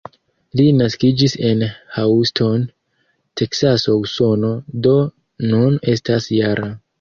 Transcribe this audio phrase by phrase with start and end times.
[0.59, 1.59] Li naskiĝis en
[1.97, 2.63] Houston,
[3.43, 4.51] Teksaso, Usono,
[4.89, 4.97] do
[5.53, 6.73] nun estas -jara.